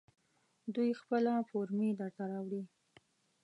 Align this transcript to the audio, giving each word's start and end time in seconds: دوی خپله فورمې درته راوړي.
دوی 0.75 0.89
خپله 1.01 1.33
فورمې 1.49 1.89
درته 1.99 2.23
راوړي. 2.31 2.63